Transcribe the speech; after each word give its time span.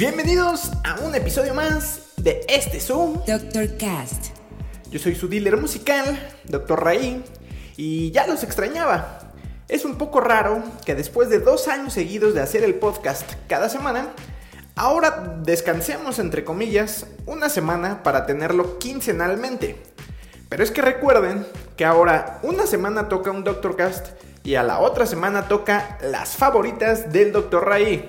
Bienvenidos 0.00 0.70
a 0.82 0.98
un 1.00 1.14
episodio 1.14 1.52
más 1.52 2.14
de 2.16 2.40
este 2.48 2.80
Zoom. 2.80 3.18
Dr. 3.26 3.76
Cast. 3.76 4.28
Yo 4.90 4.98
soy 4.98 5.14
su 5.14 5.28
dealer 5.28 5.58
musical, 5.58 6.18
Dr. 6.44 6.82
Raí, 6.82 7.22
y 7.76 8.10
ya 8.10 8.26
los 8.26 8.42
extrañaba. 8.42 9.18
Es 9.68 9.84
un 9.84 9.96
poco 9.96 10.22
raro 10.22 10.62
que 10.86 10.94
después 10.94 11.28
de 11.28 11.38
dos 11.38 11.68
años 11.68 11.92
seguidos 11.92 12.32
de 12.32 12.40
hacer 12.40 12.64
el 12.64 12.76
podcast 12.76 13.30
cada 13.46 13.68
semana, 13.68 14.08
ahora 14.74 15.36
descansemos 15.42 16.18
entre 16.18 16.44
comillas 16.44 17.06
una 17.26 17.50
semana 17.50 18.02
para 18.02 18.24
tenerlo 18.24 18.78
quincenalmente. 18.78 19.76
Pero 20.48 20.64
es 20.64 20.70
que 20.70 20.80
recuerden 20.80 21.46
que 21.76 21.84
ahora 21.84 22.40
una 22.42 22.64
semana 22.64 23.10
toca 23.10 23.32
un 23.32 23.44
Dr. 23.44 23.76
Cast 23.76 24.06
y 24.44 24.54
a 24.54 24.62
la 24.62 24.78
otra 24.78 25.04
semana 25.04 25.46
toca 25.46 25.98
las 26.00 26.36
favoritas 26.36 27.12
del 27.12 27.32
Dr. 27.32 27.66
Raí, 27.66 28.06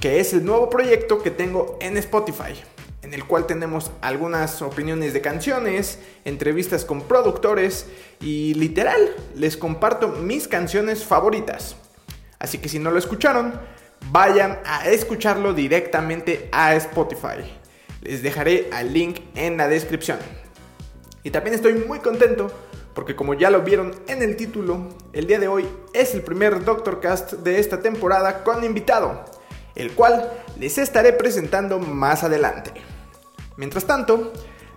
que 0.00 0.20
es 0.20 0.32
el 0.32 0.44
nuevo 0.44 0.70
proyecto 0.70 1.22
que 1.22 1.30
tengo 1.30 1.76
en 1.80 1.96
Spotify, 1.96 2.54
en 3.02 3.14
el 3.14 3.24
cual 3.24 3.46
tenemos 3.46 3.90
algunas 4.00 4.62
opiniones 4.62 5.12
de 5.12 5.20
canciones, 5.20 5.98
entrevistas 6.24 6.84
con 6.84 7.02
productores 7.02 7.86
y 8.20 8.54
literal 8.54 9.14
les 9.34 9.56
comparto 9.56 10.08
mis 10.08 10.46
canciones 10.46 11.04
favoritas. 11.04 11.76
Así 12.38 12.58
que 12.58 12.68
si 12.68 12.78
no 12.78 12.90
lo 12.90 12.98
escucharon, 12.98 13.60
vayan 14.12 14.60
a 14.64 14.88
escucharlo 14.88 15.52
directamente 15.52 16.48
a 16.52 16.76
Spotify. 16.76 17.42
Les 18.02 18.22
dejaré 18.22 18.70
el 18.78 18.92
link 18.92 19.20
en 19.34 19.56
la 19.56 19.66
descripción. 19.66 20.18
Y 21.24 21.30
también 21.30 21.54
estoy 21.54 21.74
muy 21.74 21.98
contento 21.98 22.52
porque 22.94 23.16
como 23.16 23.34
ya 23.34 23.50
lo 23.50 23.62
vieron 23.62 23.94
en 24.06 24.22
el 24.22 24.36
título, 24.36 24.88
el 25.12 25.26
día 25.26 25.38
de 25.38 25.48
hoy 25.48 25.68
es 25.92 26.14
el 26.14 26.22
primer 26.22 26.64
Doctor 26.64 27.00
Cast 27.00 27.32
de 27.32 27.58
esta 27.58 27.80
temporada 27.80 28.44
con 28.44 28.64
invitado, 28.64 29.24
el 29.78 29.92
cual 29.92 30.30
les 30.58 30.76
estaré 30.76 31.12
presentando 31.12 31.78
más 31.78 32.24
adelante. 32.24 32.72
Mientras 33.56 33.84
tanto, 33.84 34.32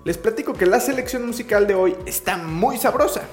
les 0.05 0.17
platico 0.17 0.53
que 0.53 0.65
la 0.65 0.79
selección 0.79 1.25
musical 1.25 1.67
de 1.67 1.75
hoy 1.75 1.95
está 2.05 2.37
muy 2.37 2.77
sabrosa, 2.77 3.23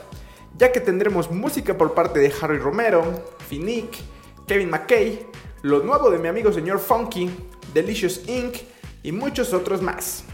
ya 0.56 0.72
que 0.72 0.80
tendremos 0.80 1.30
música 1.30 1.78
por 1.78 1.94
parte 1.94 2.19
de 2.19 2.33
Harry 2.41 2.58
Romero, 2.58 3.25
Finnick, 3.48 3.97
Kevin 4.47 4.70
McKay, 4.70 5.27
lo 5.62 5.80
nuevo 5.80 6.10
de 6.10 6.19
mi 6.19 6.28
amigo 6.28 6.52
señor 6.52 6.78
Funky, 6.78 7.30
Delicious 7.72 8.28
Inc. 8.28 8.56
y 9.03 9.12
muchos 9.12 9.53
otros 9.53 9.82
más. 9.82 10.25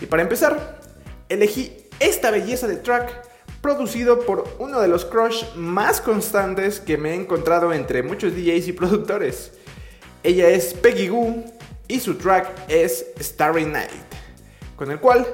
Y 0.00 0.06
para 0.06 0.22
empezar, 0.22 0.80
elegí 1.28 1.76
esta 2.00 2.30
belleza 2.30 2.66
de 2.66 2.76
track 2.76 3.28
producido 3.60 4.20
por 4.20 4.44
uno 4.58 4.80
de 4.80 4.88
los 4.88 5.04
crush 5.04 5.44
más 5.54 6.00
constantes 6.00 6.80
que 6.80 6.98
me 6.98 7.12
he 7.12 7.14
encontrado 7.14 7.72
entre 7.72 8.02
muchos 8.02 8.34
DJs 8.34 8.68
y 8.68 8.72
productores. 8.72 9.52
Ella 10.24 10.48
es 10.48 10.72
Peggy 10.74 11.08
Goo 11.08 11.42
y 11.88 11.98
su 11.98 12.14
track 12.14 12.48
es 12.68 13.06
Starry 13.20 13.64
Night, 13.64 13.90
con 14.76 14.90
el 14.92 15.00
cual 15.00 15.26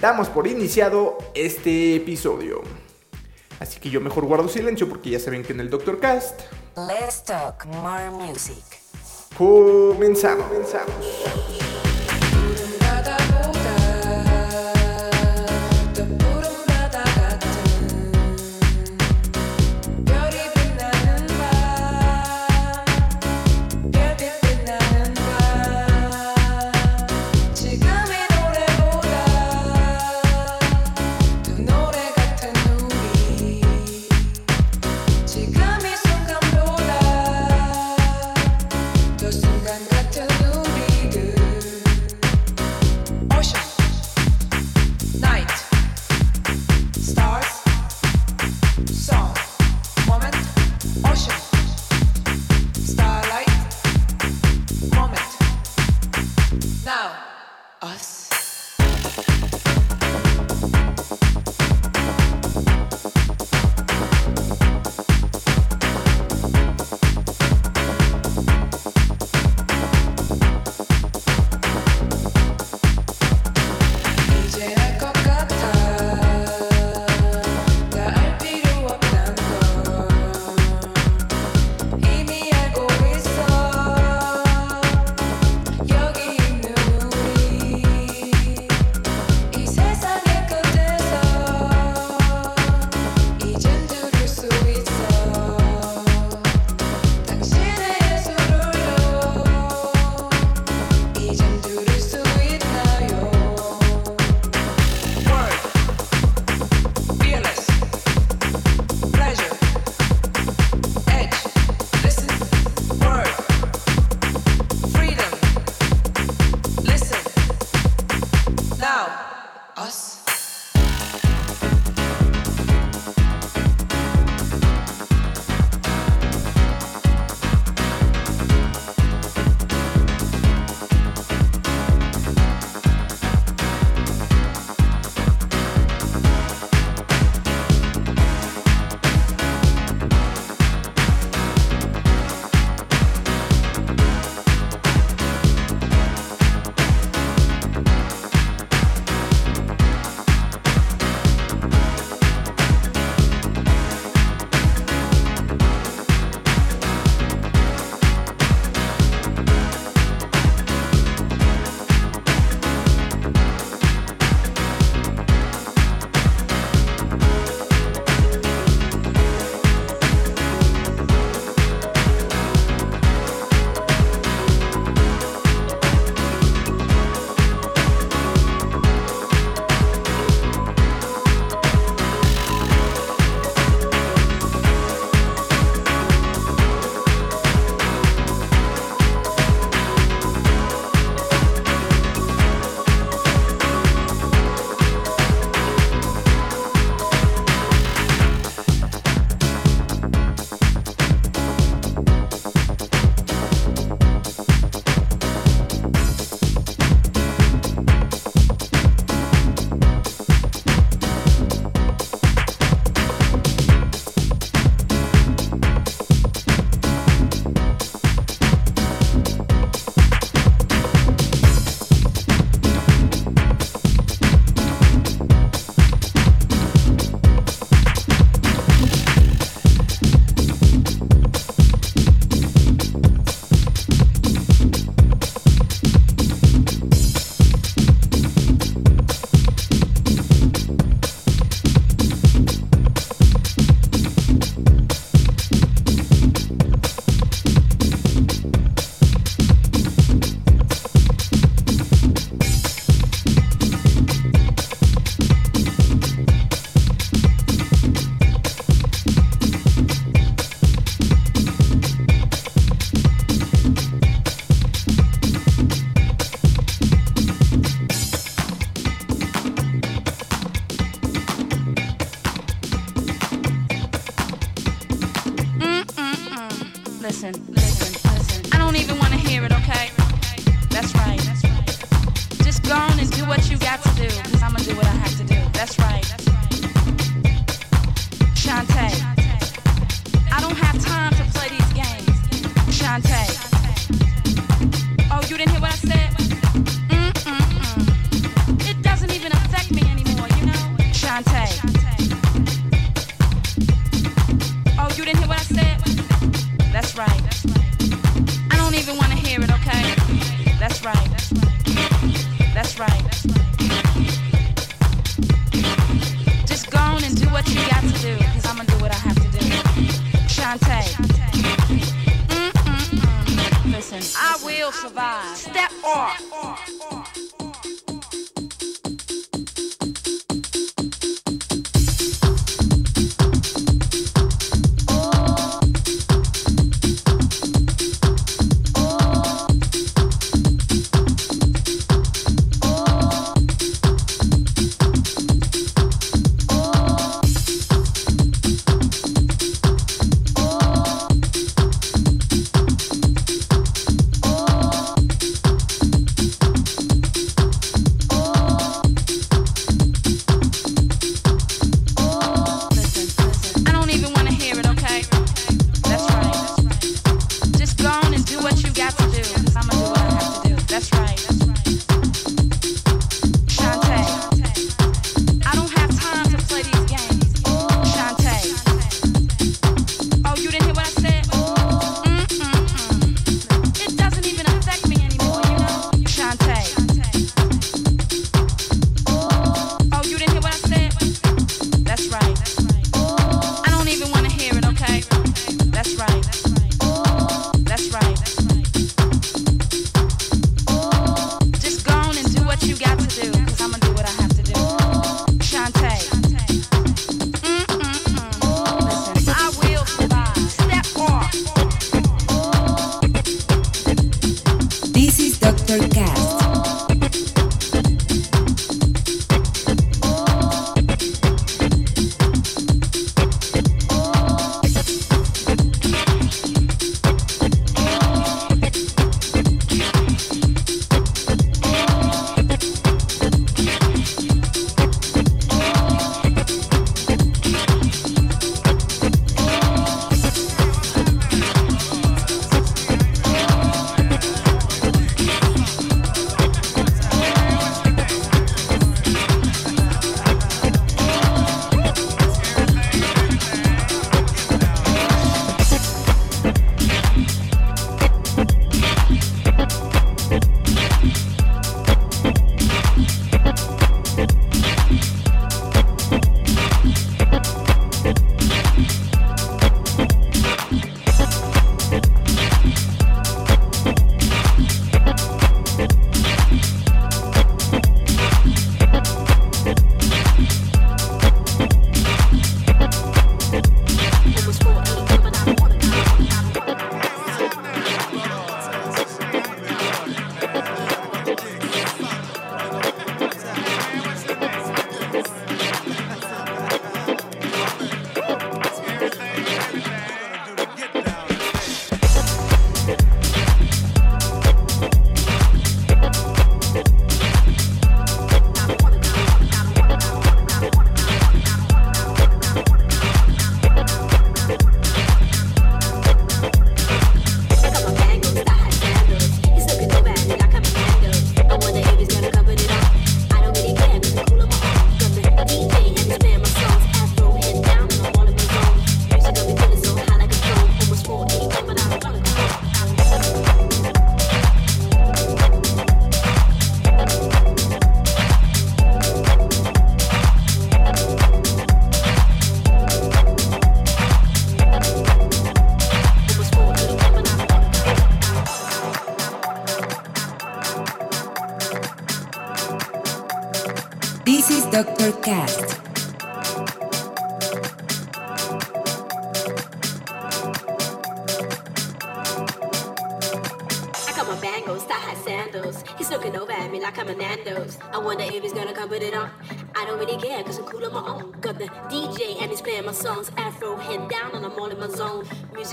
damos 0.00 0.28
por 0.28 0.46
iniciado 0.46 1.18
este 1.34 1.96
episodio. 1.96 2.62
Así 3.58 3.80
que 3.80 3.90
yo 3.90 4.00
mejor 4.00 4.24
guardo 4.26 4.48
silencio 4.48 4.88
porque 4.88 5.10
ya 5.10 5.18
saben 5.18 5.42
que 5.42 5.52
en 5.52 5.60
el 5.60 5.70
Doctor 5.70 5.98
Cast 5.98 6.40
Let's 6.76 7.24
talk 7.24 7.66
more 7.66 8.10
music. 8.10 8.62
comenzamos. 9.36 10.46
comenzamos. 10.46 11.67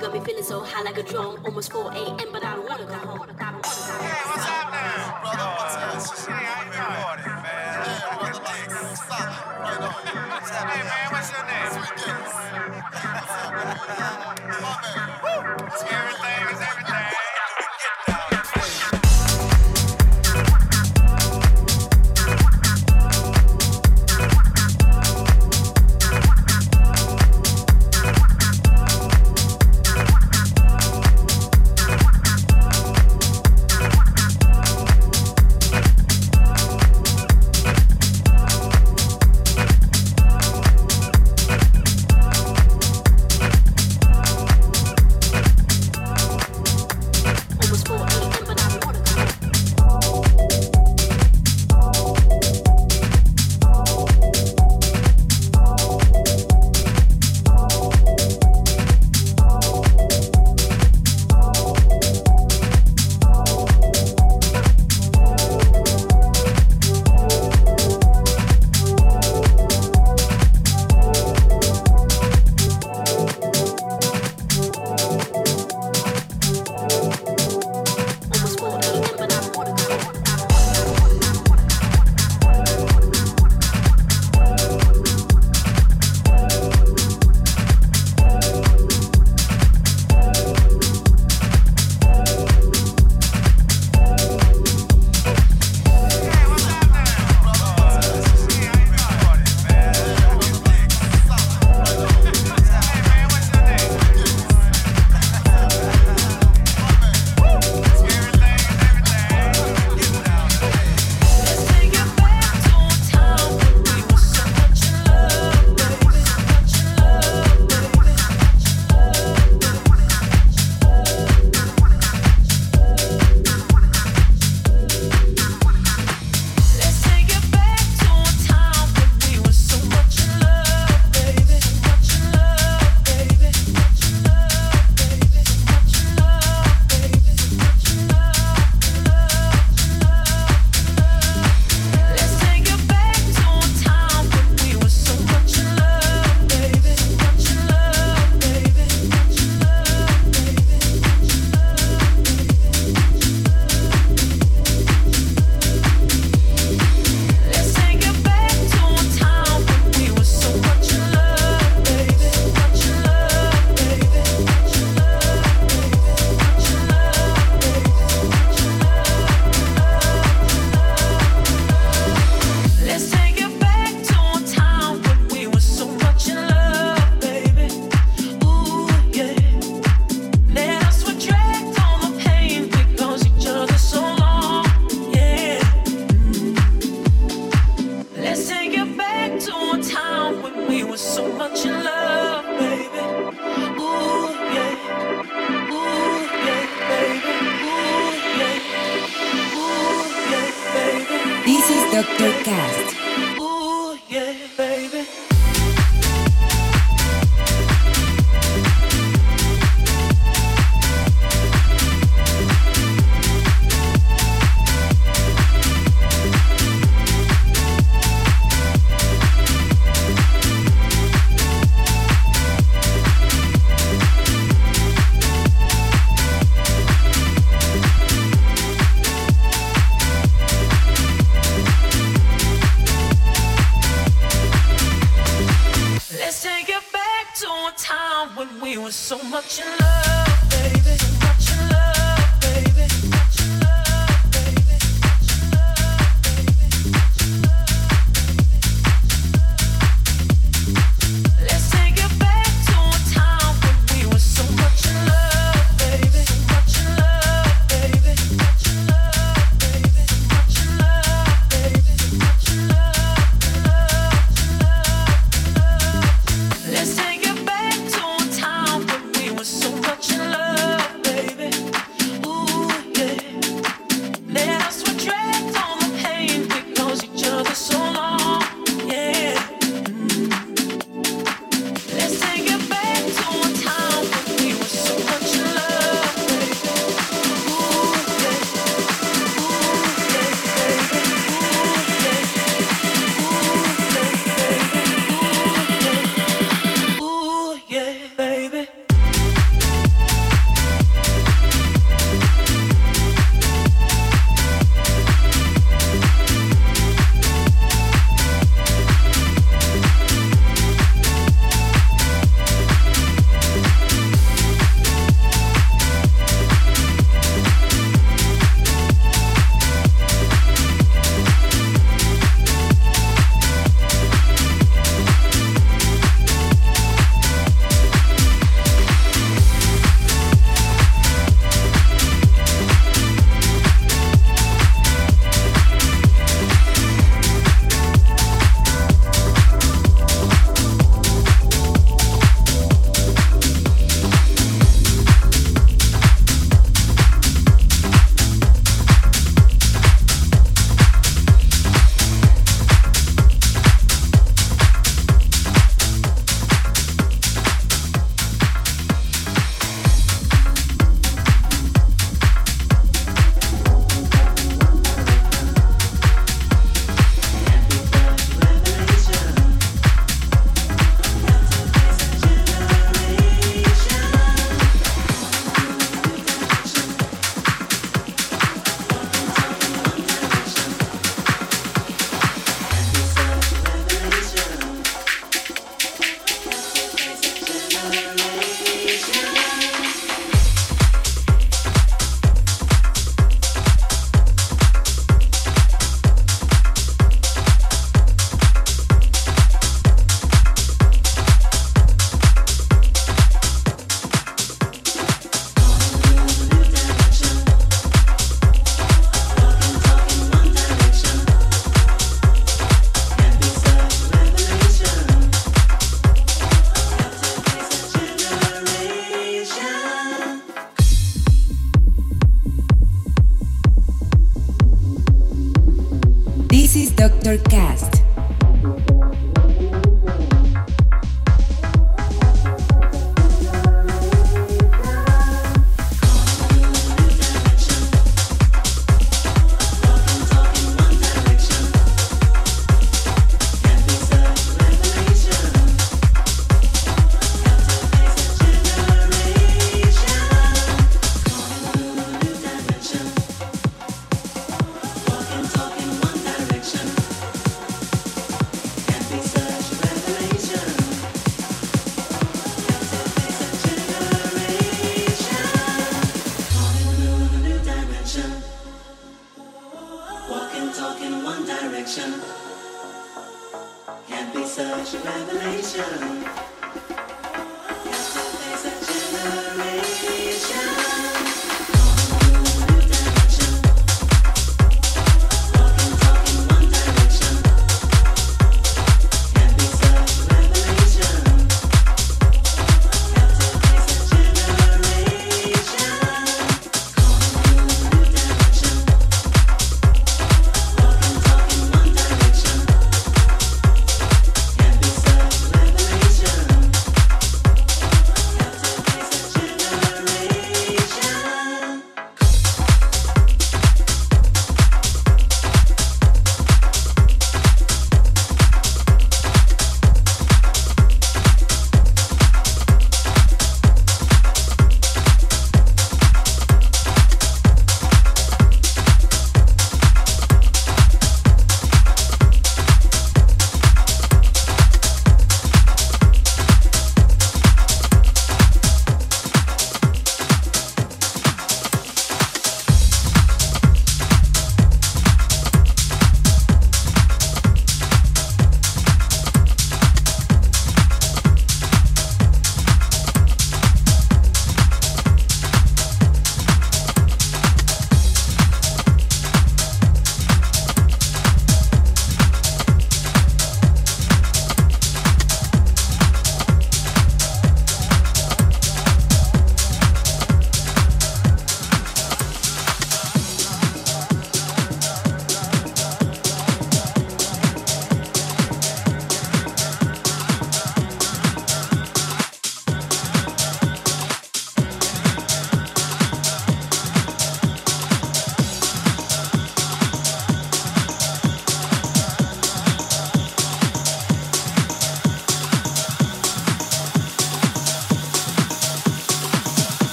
got 0.00 0.14
me 0.14 0.20
feeling 0.20 0.42
so 0.42 0.60
high 0.60 0.82
like 0.82 0.96
a 0.96 1.02
drone. 1.02 1.38
Almost 1.44 1.72
4 1.72 1.92
a.m., 1.92 2.28
but 2.32 2.42
I 2.42 2.56
don't 2.56 2.68
wanna 2.68 2.84
go 2.86 2.94
home. 2.94 3.49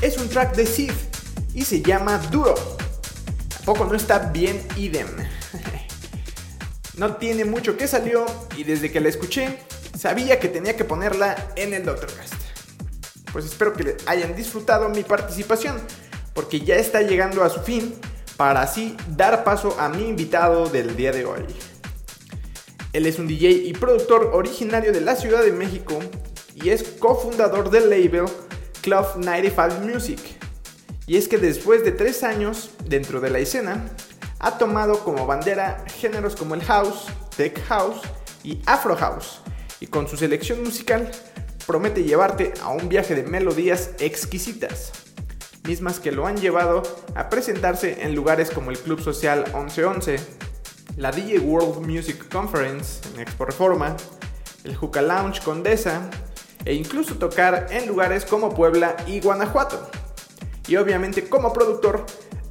Es 0.00 0.18
un 0.18 0.28
track 0.28 0.56
de 0.56 0.66
Sid 0.66 0.90
y 1.54 1.64
se 1.64 1.80
llama 1.80 2.18
Duro. 2.32 2.54
Tampoco 3.48 3.84
no 3.84 3.94
está 3.94 4.18
bien 4.18 4.60
idem. 4.76 5.06
No 6.94 7.16
tiene 7.16 7.46
mucho 7.46 7.78
que 7.78 7.88
salió 7.88 8.26
y 8.54 8.64
desde 8.64 8.92
que 8.92 9.00
la 9.00 9.08
escuché 9.08 9.60
sabía 9.98 10.38
que 10.38 10.48
tenía 10.48 10.76
que 10.76 10.84
ponerla 10.84 11.52
en 11.56 11.72
el 11.72 11.86
Doctorcast. 11.86 12.34
Pues 13.32 13.46
espero 13.46 13.72
que 13.72 13.96
hayan 14.04 14.36
disfrutado 14.36 14.90
mi 14.90 15.02
participación 15.02 15.80
porque 16.34 16.60
ya 16.60 16.74
está 16.74 17.00
llegando 17.00 17.44
a 17.44 17.48
su 17.48 17.60
fin 17.60 17.94
para 18.36 18.60
así 18.60 18.94
dar 19.08 19.42
paso 19.42 19.74
a 19.80 19.88
mi 19.88 20.06
invitado 20.06 20.68
del 20.68 20.94
día 20.94 21.12
de 21.12 21.24
hoy. 21.24 21.46
Él 22.92 23.06
es 23.06 23.18
un 23.18 23.26
DJ 23.26 23.50
y 23.50 23.72
productor 23.72 24.32
originario 24.34 24.92
de 24.92 25.00
la 25.00 25.16
Ciudad 25.16 25.42
de 25.42 25.52
México 25.52 25.98
y 26.54 26.68
es 26.68 26.82
cofundador 26.82 27.70
del 27.70 27.88
label 27.88 28.26
Club 28.82 29.06
95 29.16 29.86
Music. 29.86 30.18
Y 31.06 31.16
es 31.16 31.28
que 31.28 31.38
después 31.38 31.84
de 31.84 31.92
tres 31.92 32.24
años 32.24 32.72
dentro 32.84 33.20
de 33.20 33.30
la 33.30 33.38
escena, 33.38 33.84
ha 34.40 34.58
tomado 34.58 35.04
como 35.04 35.24
bandera 35.24 35.84
géneros 36.00 36.34
como 36.34 36.54
el 36.54 36.62
house, 36.64 37.06
tech 37.36 37.64
house 37.66 38.00
y 38.42 38.60
afro 38.66 38.96
house. 38.96 39.40
Y 39.78 39.86
con 39.86 40.08
su 40.08 40.16
selección 40.16 40.64
musical 40.64 41.10
promete 41.64 42.02
llevarte 42.02 42.54
a 42.60 42.70
un 42.70 42.88
viaje 42.88 43.14
de 43.14 43.22
melodías 43.22 43.90
exquisitas, 44.00 44.90
mismas 45.62 46.00
que 46.00 46.10
lo 46.10 46.26
han 46.26 46.36
llevado 46.36 46.82
a 47.14 47.28
presentarse 47.28 48.02
en 48.02 48.16
lugares 48.16 48.50
como 48.50 48.72
el 48.72 48.78
Club 48.78 49.00
Social 49.00 49.44
1111, 49.54 50.16
la 50.96 51.12
DJ 51.12 51.38
World 51.38 51.86
Music 51.86 52.28
Conference 52.32 53.00
en 53.14 53.20
Expo 53.20 53.44
Reforma, 53.44 53.96
el 54.64 54.74
Juca 54.74 55.02
Lounge 55.02 55.40
Condesa 55.40 56.10
e 56.64 56.74
incluso 56.74 57.16
tocar 57.16 57.68
en 57.70 57.86
lugares 57.86 58.24
como 58.24 58.54
Puebla 58.54 58.96
y 59.06 59.20
Guanajuato. 59.20 59.90
Y 60.68 60.76
obviamente 60.76 61.28
como 61.28 61.52
productor 61.52 62.06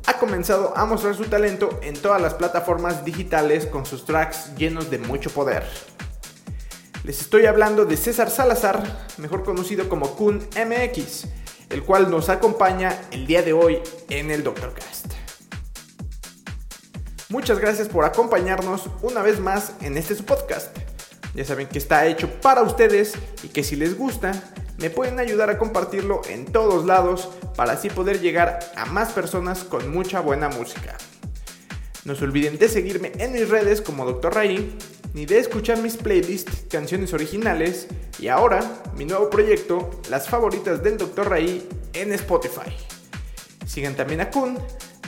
ha 0.06 0.18
comenzado 0.18 0.76
a 0.76 0.86
mostrar 0.86 1.16
su 1.16 1.26
talento 1.26 1.80
en 1.82 1.96
todas 1.96 2.22
las 2.22 2.34
plataformas 2.34 3.06
digitales 3.06 3.66
con 3.66 3.86
sus 3.86 4.06
tracks 4.06 4.56
llenos 4.56 4.90
de 4.90 4.98
mucho 4.98 5.30
poder. 5.30 5.64
Les 7.04 7.22
estoy 7.22 7.46
hablando 7.46 7.86
de 7.86 7.98
César 7.98 8.30
Salazar, 8.30 9.08
mejor 9.18 9.44
conocido 9.44 9.90
como 9.90 10.16
Kun 10.16 10.48
MX, 10.56 11.28
el 11.70 11.84
cual 11.84 12.12
nos 12.12 12.30
acompaña 12.30 12.96
el 13.12 13.26
día 13.26 13.42
de 13.42 13.54
hoy 13.54 13.80
en 14.10 14.30
el 14.30 14.44
Doctorcast. 14.44 15.08
Muchas 17.30 17.60
gracias 17.60 17.88
por 17.88 18.04
acompañarnos 18.04 18.90
una 19.02 19.22
vez 19.22 19.40
más 19.40 19.72
en 19.82 19.98
este 19.98 20.16
su 20.16 20.26
podcast. 20.26 20.78
Ya 21.34 21.46
saben 21.46 21.68
que 21.68 21.78
está 21.78 22.06
hecho 22.08 22.30
para 22.42 22.62
ustedes 22.62 23.14
y 23.44 23.48
que 23.48 23.64
si 23.64 23.76
les 23.76 23.98
gusta, 23.98 24.34
me 24.78 24.90
pueden 24.90 25.20
ayudar 25.20 25.50
a 25.50 25.58
compartirlo 25.58 26.22
en 26.28 26.46
todos 26.46 26.86
lados 26.86 27.30
para 27.56 27.74
así 27.74 27.90
poder 27.90 28.20
llegar 28.20 28.60
a 28.76 28.86
más 28.86 29.12
personas 29.12 29.64
con 29.64 29.90
mucha 29.92 30.20
buena 30.20 30.50
música. 30.50 30.98
No 32.04 32.16
se 32.16 32.24
olviden 32.24 32.58
de 32.58 32.68
seguirme 32.68 33.12
en 33.20 33.34
mis 33.34 33.48
redes 33.48 33.82
como 33.82 34.06
Dr. 34.06 34.34
Ray, 34.34 34.76
ni 35.14 35.26
de 35.26 35.40
escuchar 35.40 35.78
mis 35.78 35.98
playlists, 35.98 36.66
canciones 36.70 37.14
originales 37.14 37.88
y 38.20 38.28
ahora 38.28 38.62
mi 38.98 39.06
nuevo 39.06 39.30
proyecto, 39.30 40.02
las 40.10 40.28
favoritas 40.28 40.82
del 40.82 40.98
Dr. 40.98 41.30
Ray 41.30 41.68
en 41.94 42.12
Spotify. 42.14 42.76
Sigan 43.68 43.96
también 43.96 44.22
a 44.22 44.32
Kun, 44.32 44.58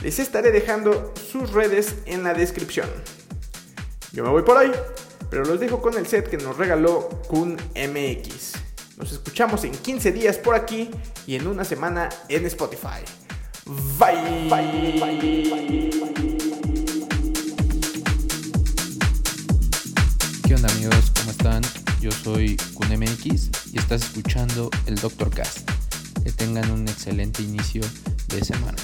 les 0.02 0.18
estaré 0.18 0.52
dejando 0.52 1.12
sus 1.30 1.52
redes 1.52 1.96
en 2.06 2.22
la 2.22 2.32
descripción. 2.32 2.88
Yo 4.12 4.22
me 4.22 4.30
voy 4.30 4.42
por 4.42 4.56
hoy, 4.56 4.70
pero 5.34 5.46
los 5.46 5.58
dejo 5.58 5.82
con 5.82 5.98
el 5.98 6.06
set 6.06 6.30
que 6.30 6.36
nos 6.36 6.56
regaló 6.56 7.08
Kun 7.26 7.56
MX. 7.74 8.52
Nos 8.98 9.10
escuchamos 9.10 9.64
en 9.64 9.72
15 9.72 10.12
días 10.12 10.38
por 10.38 10.54
aquí 10.54 10.92
y 11.26 11.34
en 11.34 11.48
una 11.48 11.64
semana 11.64 12.08
en 12.28 12.46
Spotify. 12.46 13.02
Bye. 13.98 14.48
bye, 14.48 15.00
bye. 15.00 15.90
¿Qué 20.46 20.54
onda 20.54 20.68
amigos? 20.72 21.10
¿Cómo 21.18 21.32
están? 21.32 21.62
Yo 22.00 22.12
soy 22.12 22.56
KunMX 22.74 23.50
y 23.72 23.78
estás 23.78 24.04
escuchando 24.04 24.70
el 24.86 24.94
Doctor 24.94 25.30
Cast. 25.30 25.68
Que 26.22 26.30
tengan 26.30 26.70
un 26.70 26.86
excelente 26.86 27.42
inicio 27.42 27.82
de 28.28 28.44
semana. 28.44 28.76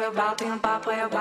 Eu 0.00 0.12
bato 0.12 0.44
em 0.44 0.52
um 0.52 0.58
papo 0.58 0.90
eu 0.90 1.08
bato 1.08 1.15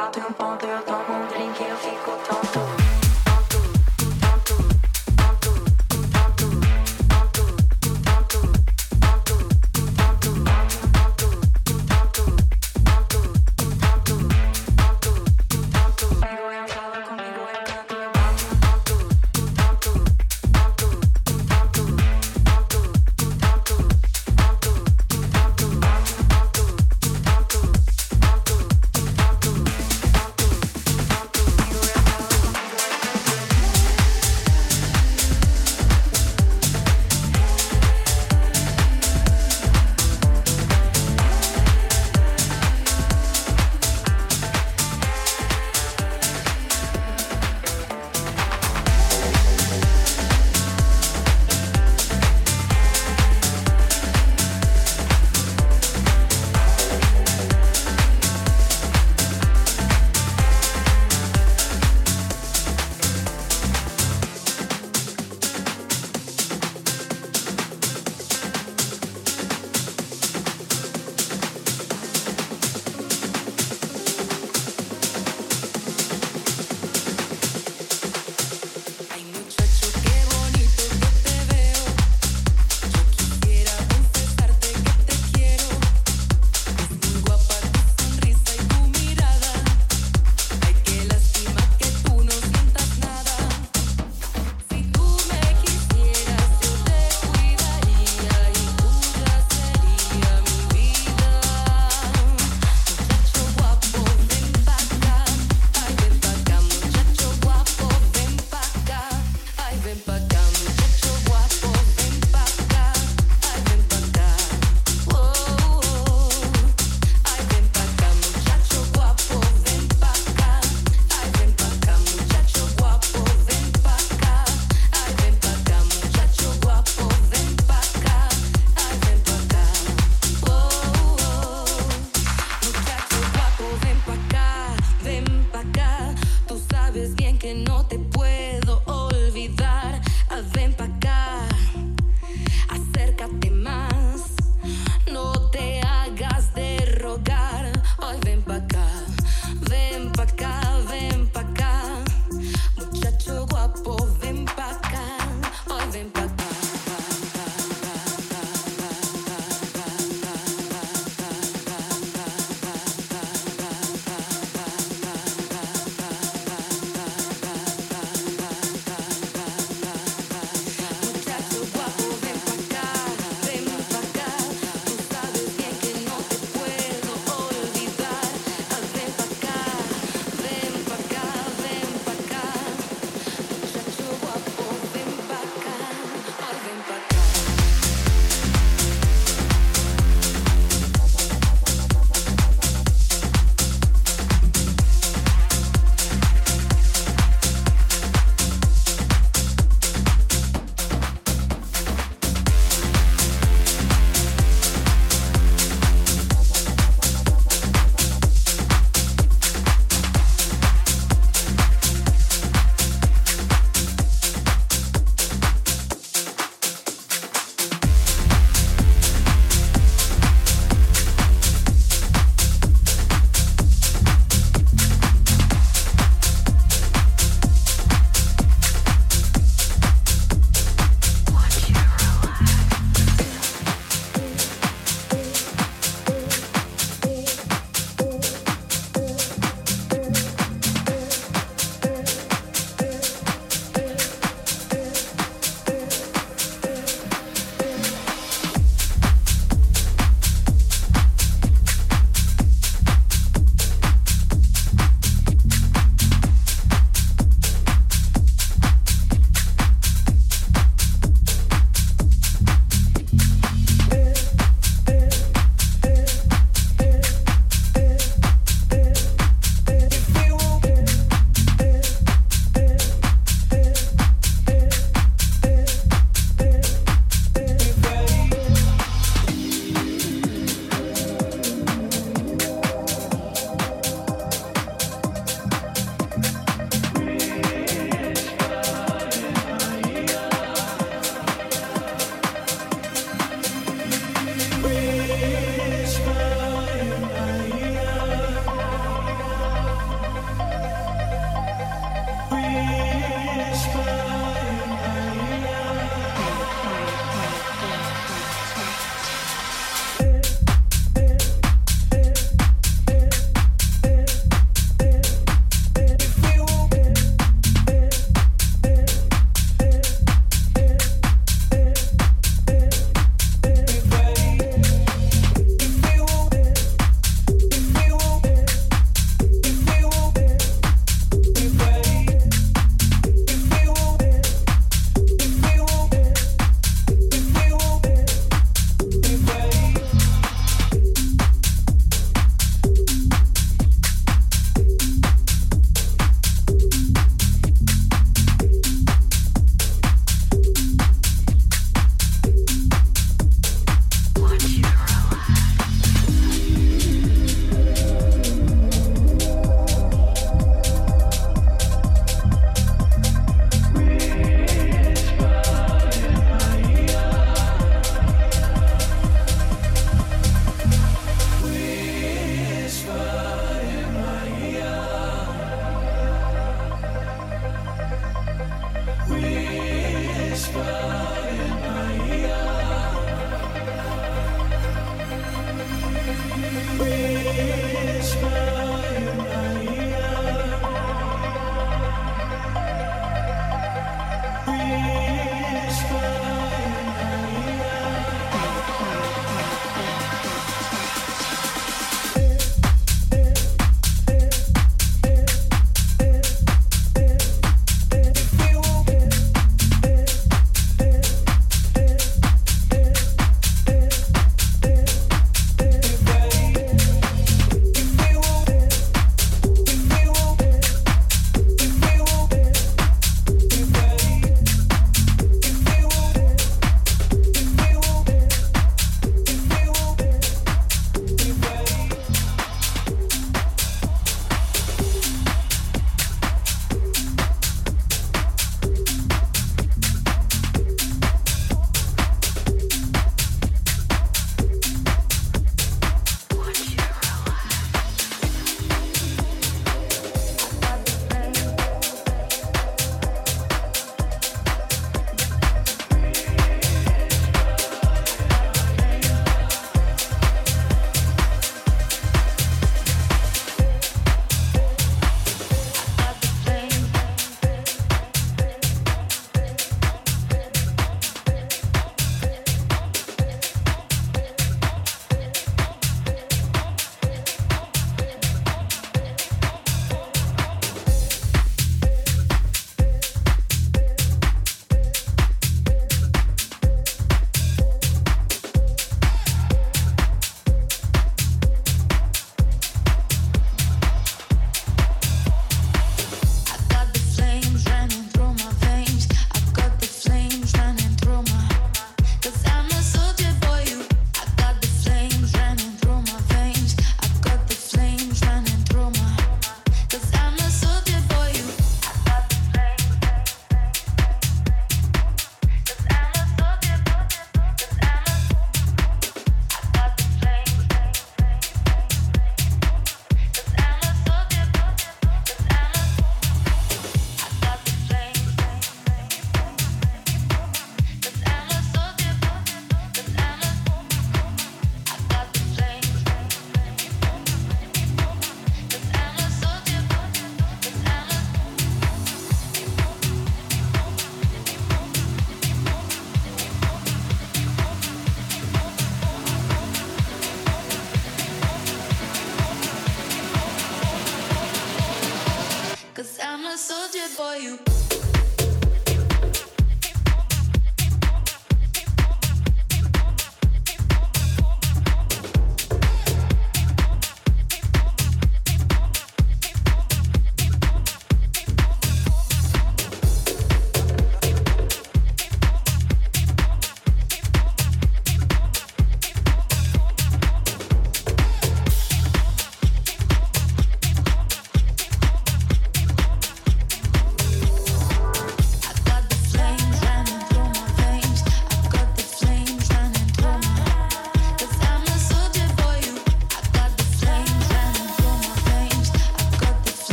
For 557.07 557.35
you. 557.35 557.64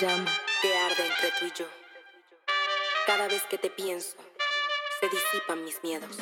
llama 0.00 0.30
que 0.60 0.76
arde 0.76 1.06
entre 1.06 1.30
tú 1.38 1.46
y 1.46 1.58
yo. 1.58 1.66
Cada 3.06 3.28
vez 3.28 3.42
que 3.44 3.58
te 3.58 3.70
pienso, 3.70 4.16
se 5.00 5.08
disipan 5.08 5.64
mis 5.64 5.82
miedos. 5.82 6.16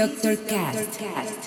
This 0.00 0.24
is 0.24 0.38
Dr. 0.48 0.48
Cast. 0.48 1.39